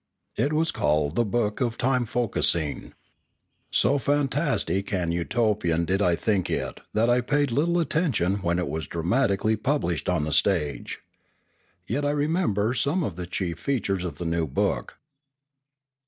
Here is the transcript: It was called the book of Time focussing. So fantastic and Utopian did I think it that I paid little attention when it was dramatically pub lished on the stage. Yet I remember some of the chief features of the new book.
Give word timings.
It 0.35 0.51
was 0.51 0.71
called 0.71 1.15
the 1.15 1.23
book 1.23 1.61
of 1.61 1.77
Time 1.77 2.07
focussing. 2.07 2.93
So 3.69 3.99
fantastic 3.99 4.91
and 4.91 5.13
Utopian 5.13 5.85
did 5.85 6.01
I 6.01 6.15
think 6.15 6.49
it 6.49 6.79
that 6.95 7.07
I 7.07 7.21
paid 7.21 7.51
little 7.51 7.77
attention 7.79 8.37
when 8.37 8.57
it 8.57 8.67
was 8.67 8.87
dramatically 8.87 9.55
pub 9.55 9.83
lished 9.83 10.11
on 10.11 10.23
the 10.23 10.33
stage. 10.33 11.01
Yet 11.85 12.03
I 12.03 12.09
remember 12.09 12.73
some 12.73 13.03
of 13.03 13.15
the 13.15 13.27
chief 13.27 13.59
features 13.59 14.03
of 14.03 14.17
the 14.17 14.25
new 14.25 14.47
book. 14.47 14.97